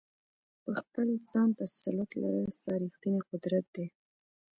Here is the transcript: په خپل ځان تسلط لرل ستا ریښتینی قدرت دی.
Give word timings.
په 0.63 0.71
خپل 0.79 1.07
ځان 1.31 1.49
تسلط 1.59 2.09
لرل 2.21 2.47
ستا 2.57 2.73
ریښتینی 2.83 3.21
قدرت 3.29 3.65
دی. 3.75 3.85